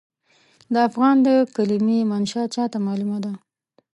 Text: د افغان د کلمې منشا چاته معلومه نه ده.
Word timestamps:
د 0.73 0.75
افغان 0.87 1.15
د 1.27 1.27
کلمې 1.55 1.99
منشا 2.11 2.43
چاته 2.55 2.77
معلومه 2.85 3.17
نه 3.19 3.19
ده. 3.25 3.33